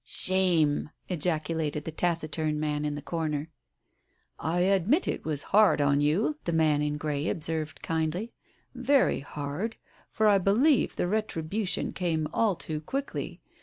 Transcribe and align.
"Shame 0.03 0.89
I" 1.11 1.13
ejaculated 1.13 1.85
the 1.85 1.91
taciturn 1.91 2.59
man 2.59 2.85
in 2.85 2.95
the 2.95 3.03
corner." 3.03 3.51
I 4.55 4.61
admit 4.61 5.07
it 5.07 5.25
was 5.25 5.43
hard 5.53 5.79
on 5.79 6.01
you," 6.01 6.39
the 6.45 6.51
man 6.51 6.81
in 6.81 6.97
grey 6.97 7.29
observed 7.29 7.83
kindly. 7.83 8.33
"Very 8.73 9.19
hard, 9.19 9.75
for 10.09 10.25
I 10.27 10.39
believe 10.39 10.95
the 10.95 11.07
retribution 11.07 11.93
came 11.93 12.27
all 12.33 12.55
too 12.55 12.81
quickly. 12.81 13.41